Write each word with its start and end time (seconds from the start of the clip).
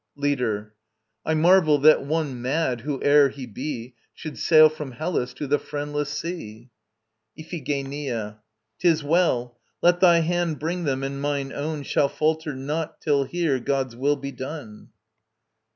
LEADER. 0.15 0.73
I 1.23 1.35
marvel 1.35 1.77
that 1.77 2.03
one 2.03 2.41
mad, 2.41 2.81
whoe'er 2.81 3.29
he 3.29 3.45
be, 3.45 3.93
Should 4.15 4.39
sail 4.39 4.67
from 4.67 4.93
Hellas 4.93 5.31
to 5.35 5.45
the 5.45 5.59
Friendless 5.59 6.09
Sea. 6.09 6.71
IPHIGENIA. 7.37 8.39
'Tis 8.79 9.03
well. 9.03 9.59
Let 9.83 9.99
thy 9.99 10.21
hand 10.21 10.57
bring 10.57 10.85
them, 10.85 11.03
and 11.03 11.21
mine 11.21 11.53
own 11.53 11.83
Shall 11.83 12.09
falter 12.09 12.55
not 12.55 12.99
till 12.99 13.25
here 13.25 13.59
God's 13.59 13.95
will 13.95 14.15
be 14.15 14.31
done. 14.31 14.89